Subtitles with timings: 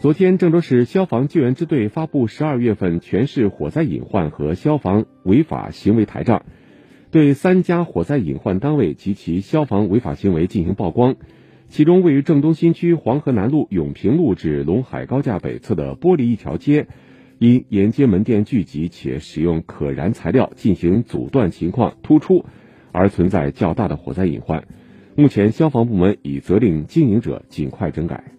[0.00, 6.46] 昨天郑州市消防救援支队发布十二月份全市火灾隐患和消防违法行为台账
[7.10, 11.16] 对三家火灾隐患单位及其消防违法行为进行曝光
[11.68, 16.86] 其中位于郑东新区黄河南路永平路至陇海高架北侧的玻璃一条街
[17.38, 22.46] 因沿街门店聚集且使用可燃材料进行阻断情况突出
[22.90, 24.64] 而存在较大的火灾隐患。
[25.14, 28.32] 目前消防部门已责令经营者尽快整改。